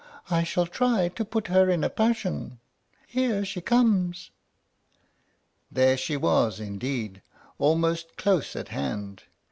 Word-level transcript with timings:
I 0.31 0.41
shall 0.41 0.65
try 0.65 1.09
to 1.09 1.23
put 1.23 1.45
her 1.49 1.69
in 1.69 1.83
a 1.83 1.89
passion. 1.91 2.57
Here 3.05 3.45
she 3.45 3.61
comes." 3.61 4.31
There 5.71 5.95
she 5.95 6.17
was 6.17 6.59
indeed, 6.59 7.21
almost 7.59 8.17
close 8.17 8.55
at 8.55 8.69
hand. 8.69 9.25